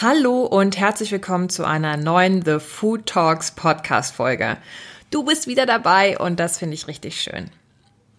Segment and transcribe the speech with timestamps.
[0.00, 4.56] Hallo und herzlich willkommen zu einer neuen The Food Talks Podcast Folge.
[5.12, 7.50] Du bist wieder dabei und das finde ich richtig schön.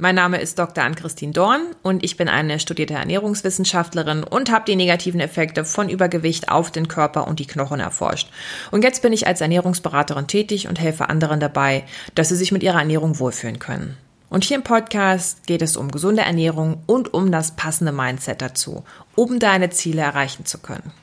[0.02, 0.82] Mein Name ist Dr.
[0.82, 6.48] Ann-Christine Dorn und ich bin eine studierte Ernährungswissenschaftlerin und habe die negativen Effekte von Übergewicht
[6.48, 8.32] auf den Körper und die Knochen erforscht.
[8.72, 11.84] Und jetzt bin ich als Ernährungsberaterin tätig und helfe anderen dabei,
[12.16, 13.98] dass sie sich mit ihrer Ernährung wohlfühlen können.
[14.30, 18.86] Und hier im Podcast geht es um gesunde Ernährung und um das passende Mindset dazu,
[19.16, 20.94] um deine Ziele erreichen zu können.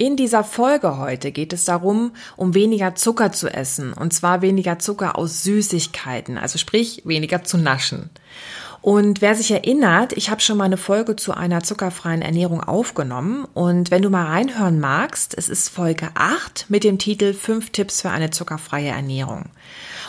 [0.00, 4.78] In dieser Folge heute geht es darum, um weniger Zucker zu essen, und zwar weniger
[4.78, 8.08] Zucker aus Süßigkeiten, also sprich weniger zu naschen.
[8.80, 13.46] Und wer sich erinnert, ich habe schon mal eine Folge zu einer zuckerfreien Ernährung aufgenommen.
[13.52, 18.02] Und wenn du mal reinhören magst, es ist Folge 8 mit dem Titel 5 Tipps
[18.02, 19.46] für eine zuckerfreie Ernährung.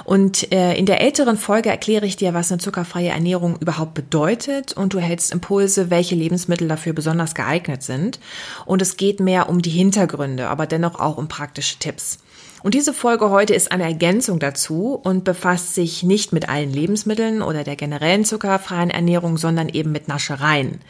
[0.05, 4.73] Und äh, in der älteren Folge erkläre ich dir, was eine zuckerfreie Ernährung überhaupt bedeutet
[4.73, 8.19] und du hältst Impulse, welche Lebensmittel dafür besonders geeignet sind.
[8.65, 12.19] Und es geht mehr um die Hintergründe, aber dennoch auch um praktische Tipps.
[12.61, 17.41] Und diese Folge heute ist eine Ergänzung dazu und befasst sich nicht mit allen Lebensmitteln
[17.41, 20.81] oder der generellen zuckerfreien Ernährung, sondern eben mit Naschereien.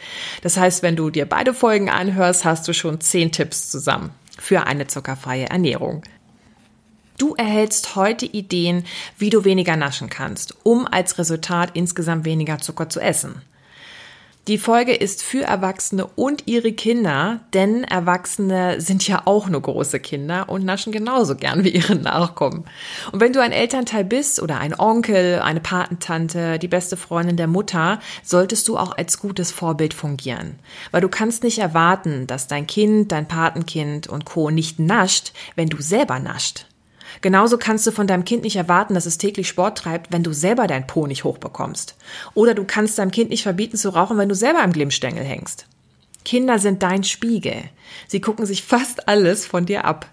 [0.42, 4.66] Das heißt, wenn du dir beide Folgen anhörst, hast du schon zehn Tipps zusammen für
[4.66, 6.03] eine zuckerfreie Ernährung.
[7.20, 8.86] Du erhältst heute Ideen,
[9.17, 13.42] wie du weniger naschen kannst, um als Resultat insgesamt weniger Zucker zu essen.
[14.50, 20.00] Die Folge ist für Erwachsene und ihre Kinder, denn Erwachsene sind ja auch nur große
[20.00, 22.66] Kinder und naschen genauso gern wie ihre Nachkommen.
[23.11, 27.45] Und wenn du ein Elternteil bist oder ein Onkel, eine Patentante, die beste Freundin der
[27.45, 30.58] Mutter, solltest du auch als gutes Vorbild fungieren.
[30.89, 34.50] Weil du kannst nicht erwarten, dass dein Kind, dein Patenkind und Co.
[34.50, 36.66] nicht nascht, wenn du selber nascht.
[37.22, 40.34] Genauso kannst du von deinem Kind nicht erwarten, dass es täglich Sport treibt, wenn du
[40.34, 41.95] selber dein Po nicht hochbekommst.
[42.34, 45.66] Oder du kannst deinem Kind nicht verbieten zu rauchen, wenn du selber am Glimmstängel hängst.
[46.23, 47.64] Kinder sind dein Spiegel.
[48.08, 50.10] Sie gucken sich fast alles von dir ab.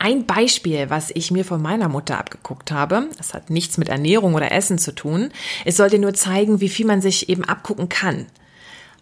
[0.00, 4.34] Ein Beispiel, was ich mir von meiner Mutter abgeguckt habe, das hat nichts mit Ernährung
[4.34, 5.30] oder Essen zu tun,
[5.64, 8.26] es soll dir nur zeigen, wie viel man sich eben abgucken kann.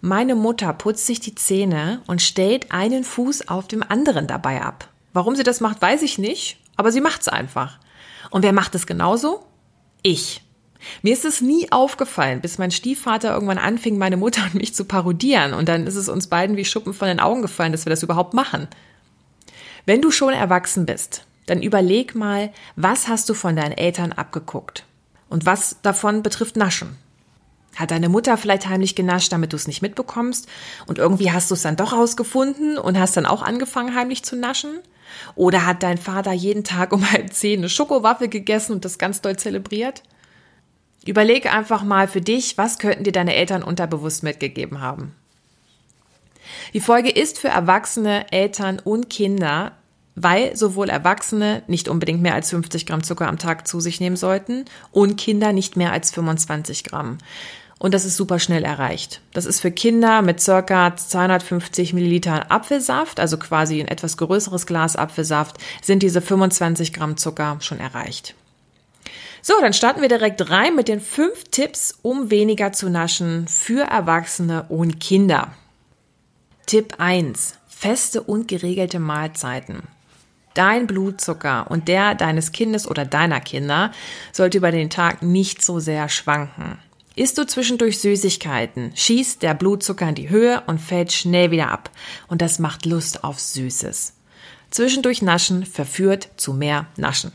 [0.00, 4.88] Meine Mutter putzt sich die Zähne und stellt einen Fuß auf dem anderen dabei ab.
[5.12, 7.78] Warum sie das macht, weiß ich nicht, aber sie macht's einfach.
[8.30, 9.44] Und wer macht es genauso?
[10.02, 10.42] Ich.
[11.02, 14.84] Mir ist es nie aufgefallen, bis mein Stiefvater irgendwann anfing, meine Mutter und mich zu
[14.84, 15.54] parodieren.
[15.54, 18.02] Und dann ist es uns beiden wie Schuppen von den Augen gefallen, dass wir das
[18.02, 18.68] überhaupt machen.
[19.84, 24.84] Wenn du schon erwachsen bist, dann überleg mal, was hast du von deinen Eltern abgeguckt?
[25.28, 26.96] Und was davon betrifft Naschen?
[27.76, 30.48] Hat deine Mutter vielleicht heimlich genascht, damit du es nicht mitbekommst?
[30.86, 34.34] Und irgendwie hast du es dann doch rausgefunden und hast dann auch angefangen, heimlich zu
[34.34, 34.78] naschen?
[35.34, 39.20] Oder hat dein Vater jeden Tag um halb zehn eine Schokowaffe gegessen und das ganz
[39.20, 40.02] doll zelebriert?
[41.06, 45.14] Überleg einfach mal für dich, was könnten dir deine Eltern unterbewusst mitgegeben haben.
[46.74, 49.72] Die Folge ist für Erwachsene, Eltern und Kinder,
[50.16, 54.16] weil sowohl Erwachsene nicht unbedingt mehr als 50 Gramm Zucker am Tag zu sich nehmen
[54.16, 57.18] sollten und Kinder nicht mehr als 25 Gramm.
[57.78, 59.20] Und das ist super schnell erreicht.
[59.34, 64.96] Das ist für Kinder mit circa 250 Millilitern Apfelsaft, also quasi ein etwas größeres Glas
[64.96, 68.34] Apfelsaft, sind diese 25 Gramm Zucker schon erreicht.
[69.42, 73.82] So, dann starten wir direkt rein mit den fünf Tipps, um weniger zu naschen für
[73.82, 75.52] Erwachsene und Kinder.
[76.64, 77.58] Tipp 1.
[77.68, 79.82] Feste und geregelte Mahlzeiten.
[80.54, 83.92] Dein Blutzucker und der deines Kindes oder deiner Kinder
[84.32, 86.78] sollte über den Tag nicht so sehr schwanken.
[87.16, 91.90] Isst du zwischendurch Süßigkeiten, schießt der Blutzucker in die Höhe und fällt schnell wieder ab.
[92.28, 94.12] Und das macht Lust auf Süßes.
[94.70, 97.32] Zwischendurch Naschen verführt zu mehr Naschen.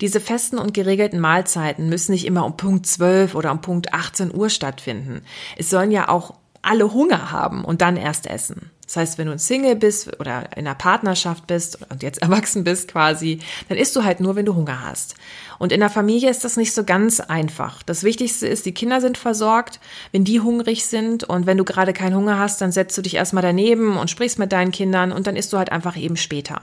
[0.00, 4.34] Diese festen und geregelten Mahlzeiten müssen nicht immer um Punkt 12 oder um Punkt 18
[4.34, 5.20] Uhr stattfinden.
[5.58, 8.70] Es sollen ja auch alle Hunger haben und dann erst essen.
[8.86, 12.64] Das heißt, wenn du ein Single bist oder in einer Partnerschaft bist und jetzt erwachsen
[12.64, 15.16] bist quasi, dann isst du halt nur, wenn du Hunger hast.
[15.58, 17.82] Und in der Familie ist das nicht so ganz einfach.
[17.82, 19.80] Das Wichtigste ist, die Kinder sind versorgt,
[20.12, 23.14] wenn die hungrig sind und wenn du gerade keinen Hunger hast, dann setzt du dich
[23.16, 26.60] erstmal daneben und sprichst mit deinen Kindern und dann isst du halt einfach eben später.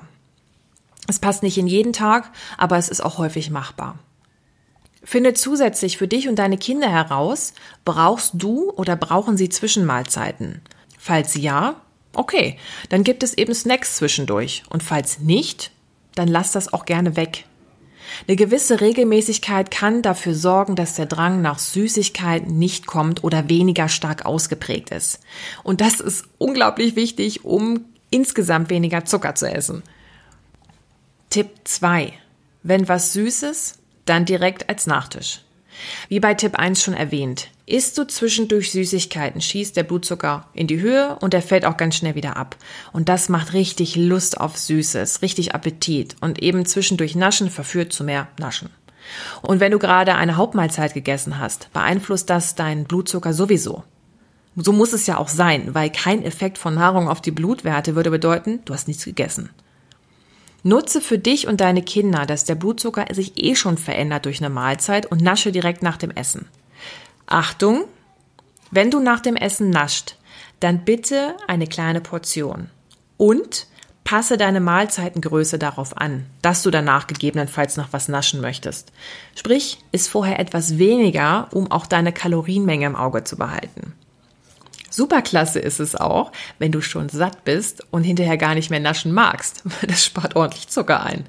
[1.07, 3.99] Es passt nicht in jeden Tag, aber es ist auch häufig machbar.
[5.03, 7.53] Finde zusätzlich für dich und deine Kinder heraus,
[7.83, 10.61] brauchst du oder brauchen sie Zwischenmahlzeiten?
[10.97, 11.75] Falls ja,
[12.13, 12.57] okay,
[12.89, 14.63] dann gibt es eben Snacks zwischendurch.
[14.69, 15.71] Und falls nicht,
[16.15, 17.45] dann lass das auch gerne weg.
[18.27, 23.89] Eine gewisse Regelmäßigkeit kann dafür sorgen, dass der Drang nach Süßigkeiten nicht kommt oder weniger
[23.89, 25.19] stark ausgeprägt ist.
[25.63, 29.83] Und das ist unglaublich wichtig, um insgesamt weniger Zucker zu essen.
[31.29, 32.13] Tipp 2.
[32.61, 35.41] Wenn was Süßes dann direkt als Nachtisch.
[36.09, 40.79] Wie bei Tipp 1 schon erwähnt, isst du zwischendurch Süßigkeiten, schießt der Blutzucker in die
[40.79, 42.55] Höhe und der fällt auch ganz schnell wieder ab.
[42.91, 48.03] Und das macht richtig Lust auf Süßes, richtig Appetit und eben zwischendurch Naschen verführt zu
[48.03, 48.69] mehr Naschen.
[49.41, 53.83] Und wenn du gerade eine Hauptmahlzeit gegessen hast, beeinflusst das deinen Blutzucker sowieso.
[54.55, 58.11] So muss es ja auch sein, weil kein Effekt von Nahrung auf die Blutwerte würde
[58.11, 59.49] bedeuten, du hast nichts gegessen.
[60.63, 64.49] Nutze für dich und deine Kinder, dass der Blutzucker sich eh schon verändert durch eine
[64.49, 66.47] Mahlzeit und nasche direkt nach dem Essen.
[67.25, 67.83] Achtung,
[68.71, 70.15] wenn du nach dem Essen nascht,
[70.61, 72.69] dann bitte eine kleine Portion.
[73.17, 73.67] Und
[74.03, 78.91] passe deine Mahlzeitengröße darauf an, dass du danach gegebenenfalls noch was naschen möchtest.
[79.35, 83.93] Sprich, ist vorher etwas weniger, um auch deine Kalorienmenge im Auge zu behalten.
[84.93, 89.11] Superklasse ist es auch, wenn du schon satt bist und hinterher gar nicht mehr naschen
[89.11, 89.63] magst.
[89.87, 91.25] Das spart ordentlich Zucker ein.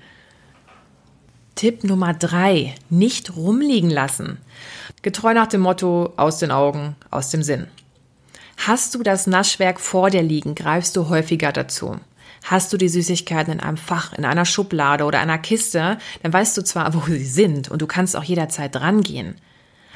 [1.54, 4.36] Tipp Nummer drei: Nicht rumliegen lassen.
[5.00, 7.66] Getreu nach dem Motto aus den Augen, aus dem Sinn.
[8.58, 11.98] Hast du das Naschwerk vor dir liegen, greifst du häufiger dazu.
[12.42, 16.54] Hast du die Süßigkeiten in einem Fach, in einer Schublade oder einer Kiste, dann weißt
[16.58, 19.36] du zwar, wo sie sind und du kannst auch jederzeit drangehen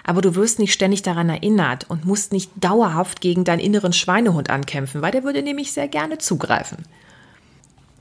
[0.09, 4.49] aber du wirst nicht ständig daran erinnert und musst nicht dauerhaft gegen deinen inneren Schweinehund
[4.49, 6.87] ankämpfen, weil der würde nämlich sehr gerne zugreifen.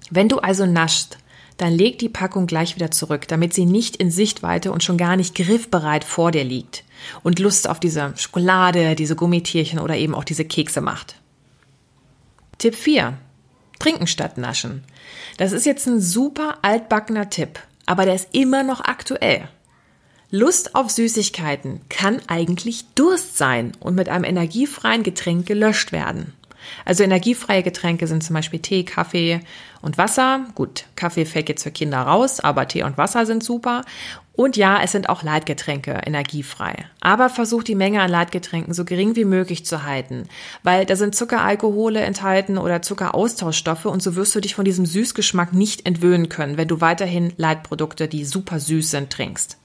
[0.09, 1.17] Wenn du also naschst,
[1.57, 5.17] dann leg die Packung gleich wieder zurück, damit sie nicht in Sichtweite und schon gar
[5.17, 6.85] nicht griffbereit vor dir liegt
[7.23, 11.15] und Lust auf diese Schokolade, diese Gummitierchen oder eben auch diese Kekse macht.
[12.57, 13.17] Tipp 4.
[13.79, 14.85] Trinken statt naschen.
[15.35, 19.49] Das ist jetzt ein super altbackener Tipp, aber der ist immer noch aktuell.
[20.29, 26.33] Lust auf Süßigkeiten kann eigentlich Durst sein und mit einem energiefreien Getränk gelöscht werden.
[26.83, 29.39] Also energiefreie Getränke sind zum Beispiel Tee, Kaffee
[29.81, 30.45] und Wasser.
[30.53, 33.83] Gut, Kaffee fällt jetzt für Kinder raus, aber Tee und Wasser sind super.
[34.33, 36.85] Und ja, es sind auch Leitgetränke energiefrei.
[36.99, 40.27] Aber versuch die Menge an Leitgetränken so gering wie möglich zu halten,
[40.61, 45.53] weil da sind Zuckeralkohole enthalten oder Zuckeraustauschstoffe und so wirst du dich von diesem Süßgeschmack
[45.53, 49.57] nicht entwöhnen können, wenn du weiterhin Leitprodukte, die super süß sind, trinkst.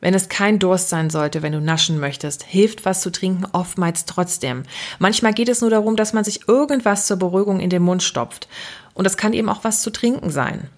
[0.00, 4.04] Wenn es kein Durst sein sollte, wenn du naschen möchtest, hilft was zu trinken oftmals
[4.04, 4.62] trotzdem.
[4.98, 8.48] Manchmal geht es nur darum, dass man sich irgendwas zur Beruhigung in den Mund stopft.
[8.94, 10.68] Und das kann eben auch was zu trinken sein.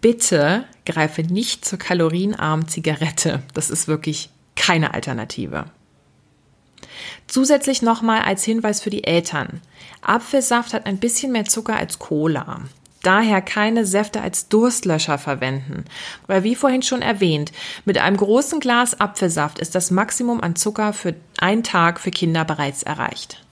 [0.00, 3.42] Bitte greife nicht zur kalorienarmen Zigarette.
[3.54, 5.66] Das ist wirklich keine Alternative.
[7.26, 9.60] Zusätzlich nochmal als Hinweis für die Eltern.
[10.02, 12.62] Apfelsaft hat ein bisschen mehr Zucker als Cola.
[13.02, 15.84] Daher keine Säfte als Durstlöscher verwenden.
[16.26, 17.50] Weil wie vorhin schon erwähnt,
[17.84, 22.44] mit einem großen Glas Apfelsaft ist das Maximum an Zucker für einen Tag für Kinder
[22.44, 23.42] bereits erreicht.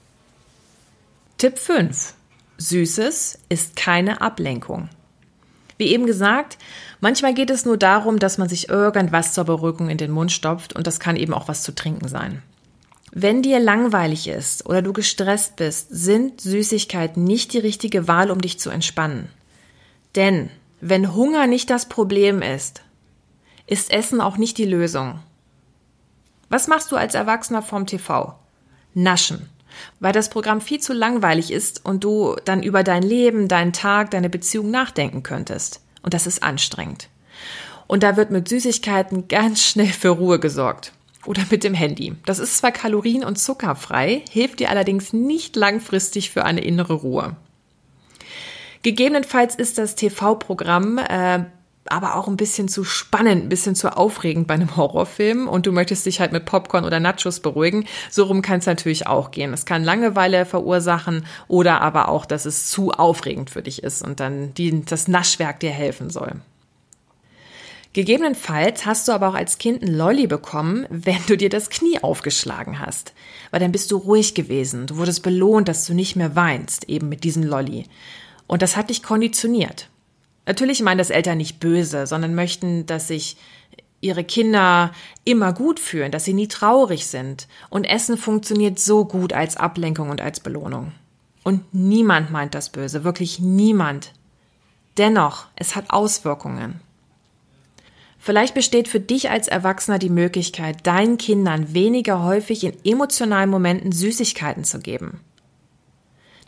[1.39, 2.13] Tipp 5.
[2.57, 4.89] Süßes ist keine Ablenkung.
[5.77, 6.57] Wie eben gesagt,
[6.99, 10.75] manchmal geht es nur darum, dass man sich irgendwas zur Beruhigung in den Mund stopft
[10.75, 12.43] und das kann eben auch was zu trinken sein.
[13.11, 18.41] Wenn dir langweilig ist oder du gestresst bist, sind Süßigkeiten nicht die richtige Wahl, um
[18.41, 19.29] dich zu entspannen.
[20.15, 20.49] Denn
[20.81, 22.83] wenn Hunger nicht das Problem ist,
[23.67, 25.19] ist Essen auch nicht die Lösung.
[26.49, 28.35] Was machst du als Erwachsener vorm TV?
[28.93, 29.49] Naschen.
[29.99, 34.11] Weil das Programm viel zu langweilig ist und du dann über dein Leben, deinen Tag,
[34.11, 35.81] deine Beziehung nachdenken könntest.
[36.01, 37.09] Und das ist anstrengend.
[37.85, 40.93] Und da wird mit Süßigkeiten ganz schnell für Ruhe gesorgt.
[41.25, 42.15] Oder mit dem Handy.
[42.25, 47.35] Das ist zwar kalorien- und zuckerfrei, hilft dir allerdings nicht langfristig für eine innere Ruhe.
[48.81, 51.43] Gegebenenfalls ist das TV-Programm äh,
[51.89, 55.71] aber auch ein bisschen zu spannend, ein bisschen zu aufregend bei einem Horrorfilm und du
[55.71, 57.85] möchtest dich halt mit Popcorn oder Nachos beruhigen.
[58.09, 59.53] So rum kann es natürlich auch gehen.
[59.53, 64.19] Es kann Langeweile verursachen oder aber auch, dass es zu aufregend für dich ist und
[64.19, 66.33] dann die, das Naschwerk dir helfen soll.
[67.93, 71.97] Gegebenenfalls hast du aber auch als Kind ein Lolli bekommen, wenn du dir das Knie
[72.03, 73.13] aufgeschlagen hast.
[73.49, 74.85] Weil dann bist du ruhig gewesen.
[74.85, 77.85] Du wurdest belohnt, dass du nicht mehr weinst, eben mit diesem Lolli.
[78.49, 79.89] Und das hat dich konditioniert.
[80.47, 83.37] Natürlich meinen das Eltern nicht böse, sondern möchten, dass sich
[84.01, 84.91] ihre Kinder
[85.23, 87.47] immer gut fühlen, dass sie nie traurig sind.
[87.69, 90.93] Und Essen funktioniert so gut als Ablenkung und als Belohnung.
[91.43, 94.13] Und niemand meint das böse, wirklich niemand.
[94.97, 96.81] Dennoch, es hat Auswirkungen.
[98.17, 103.91] Vielleicht besteht für dich als Erwachsener die Möglichkeit, deinen Kindern weniger häufig in emotionalen Momenten
[103.91, 105.19] Süßigkeiten zu geben.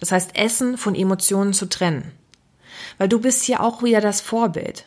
[0.02, 2.12] Das heißt, Essen von Emotionen zu trennen.
[2.98, 4.86] Weil du bist hier auch wieder das Vorbild.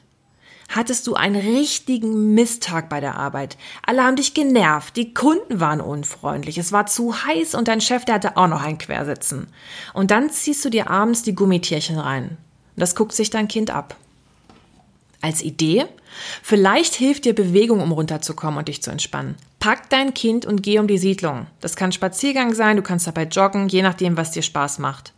[0.68, 3.56] Hattest du einen richtigen Misttag bei der Arbeit?
[3.86, 8.04] Alle haben dich genervt, die Kunden waren unfreundlich, es war zu heiß und dein Chef,
[8.04, 9.46] der hatte auch noch ein Quersitzen.
[9.92, 12.38] Und dann ziehst du dir abends die Gummitierchen rein.
[12.76, 13.96] Das guckt sich dein Kind ab.
[15.24, 15.86] Als Idee?
[16.42, 19.36] Vielleicht hilft dir Bewegung, um runterzukommen und dich zu entspannen.
[19.58, 21.46] Pack dein Kind und geh um die Siedlung.
[21.62, 25.14] Das kann Spaziergang sein, du kannst dabei joggen, je nachdem, was dir Spaß macht.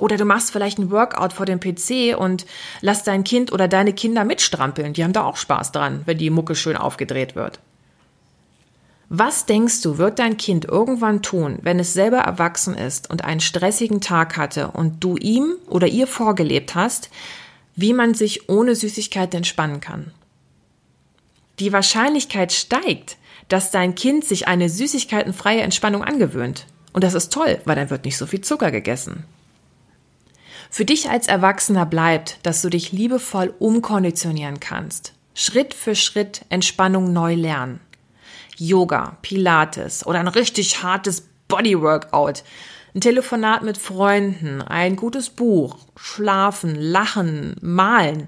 [0.00, 2.44] Oder du machst vielleicht ein Workout vor dem PC und
[2.80, 4.94] lass dein Kind oder deine Kinder mitstrampeln.
[4.94, 7.60] Die haben da auch Spaß dran, wenn die Mucke schön aufgedreht wird.
[9.08, 13.38] Was denkst du, wird dein Kind irgendwann tun, wenn es selber erwachsen ist und einen
[13.38, 17.10] stressigen Tag hatte und du ihm oder ihr vorgelebt hast,
[17.76, 20.10] wie man sich ohne Süßigkeit entspannen kann?
[21.58, 23.16] Die Wahrscheinlichkeit steigt,
[23.48, 26.66] dass dein Kind sich eine süßigkeitenfreie Entspannung angewöhnt.
[26.92, 29.24] Und das ist toll, weil dann wird nicht so viel Zucker gegessen.
[30.70, 35.12] Für dich als Erwachsener bleibt, dass du dich liebevoll umkonditionieren kannst.
[35.34, 37.80] Schritt für Schritt Entspannung neu lernen.
[38.56, 42.42] Yoga, Pilates oder ein richtig hartes Bodyworkout,
[42.96, 48.26] ein Telefonat mit Freunden, ein gutes Buch, schlafen, lachen, malen.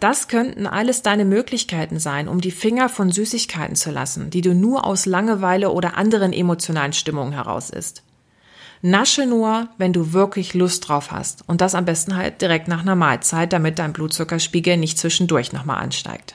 [0.00, 4.54] Das könnten alles deine Möglichkeiten sein, um die Finger von Süßigkeiten zu lassen, die du
[4.54, 8.02] nur aus Langeweile oder anderen emotionalen Stimmungen heraus isst.
[8.82, 11.48] Nasche nur, wenn du wirklich Lust drauf hast.
[11.48, 15.78] Und das am besten halt direkt nach einer Mahlzeit, damit dein Blutzuckerspiegel nicht zwischendurch nochmal
[15.78, 16.34] ansteigt.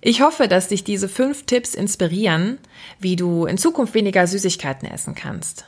[0.00, 2.58] Ich hoffe, dass dich diese fünf Tipps inspirieren,
[2.98, 5.66] wie du in Zukunft weniger Süßigkeiten essen kannst.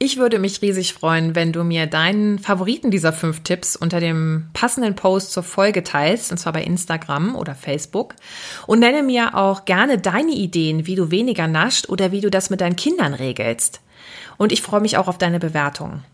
[0.00, 4.46] Ich würde mich riesig freuen, wenn du mir deinen Favoriten dieser fünf Tipps unter dem
[4.52, 8.14] passenden Post zur Folge teilst, und zwar bei Instagram oder Facebook.
[8.68, 12.48] Und nenne mir auch gerne deine Ideen, wie du weniger nascht oder wie du das
[12.48, 13.80] mit deinen Kindern regelst.
[14.36, 16.04] Und ich freue mich auch auf deine Bewertung.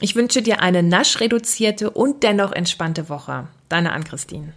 [0.00, 3.48] Ich wünsche dir eine naschreduzierte und dennoch entspannte Woche.
[3.70, 4.52] Deine Ann-Christine.